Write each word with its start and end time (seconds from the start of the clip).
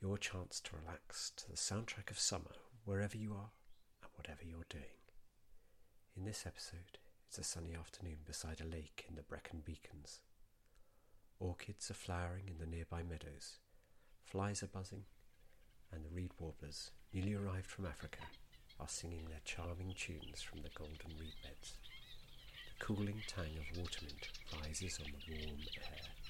your 0.00 0.16
chance 0.16 0.60
to 0.60 0.76
relax 0.76 1.32
to 1.36 1.48
the 1.48 1.56
soundtrack 1.56 2.10
of 2.10 2.18
summer 2.18 2.54
wherever 2.84 3.16
you 3.16 3.32
are 3.32 3.50
and 4.02 4.10
whatever 4.14 4.44
you're 4.44 4.66
doing. 4.68 4.84
In 6.16 6.24
this 6.24 6.44
episode, 6.46 6.98
it's 7.26 7.38
a 7.38 7.44
sunny 7.44 7.74
afternoon 7.74 8.18
beside 8.24 8.60
a 8.60 8.68
lake 8.68 9.04
in 9.08 9.16
the 9.16 9.22
Brecon 9.22 9.62
Beacons. 9.64 10.20
Orchids 11.40 11.90
are 11.90 11.94
flowering 11.94 12.48
in 12.48 12.58
the 12.58 12.66
nearby 12.66 13.02
meadows, 13.02 13.58
flies 14.24 14.62
are 14.62 14.68
buzzing, 14.68 15.04
and 15.92 16.04
the 16.04 16.14
reed 16.14 16.30
warblers, 16.38 16.90
newly 17.12 17.34
arrived 17.34 17.66
from 17.66 17.86
Africa, 17.86 18.20
are 18.78 18.88
singing 18.88 19.24
their 19.28 19.40
charming 19.44 19.94
tunes 19.96 20.42
from 20.42 20.62
the 20.62 20.70
golden 20.76 21.18
reed 21.18 21.34
beds. 21.42 21.74
The 22.78 22.84
cooling 22.84 23.22
tang 23.26 23.56
of 23.58 23.78
watermint 23.78 24.28
rises 24.60 25.00
on 25.04 25.10
the 25.10 25.46
warm 25.46 25.60
air. 25.76 26.27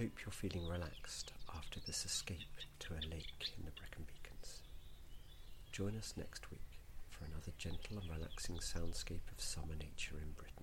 Hope 0.00 0.20
you're 0.24 0.32
feeling 0.32 0.66
relaxed 0.66 1.30
after 1.54 1.78
this 1.80 2.06
escape 2.06 2.56
to 2.78 2.94
a 2.94 3.04
lake 3.12 3.52
in 3.58 3.66
the 3.66 3.70
Brecon 3.72 4.06
Beacons. 4.06 4.62
Join 5.72 5.94
us 5.94 6.14
next 6.16 6.50
week 6.50 6.78
for 7.10 7.26
another 7.26 7.52
gentle 7.58 7.98
and 7.98 8.08
relaxing 8.10 8.56
soundscape 8.56 9.30
of 9.30 9.42
summer 9.42 9.74
nature 9.78 10.16
in 10.16 10.32
Britain. 10.32 10.59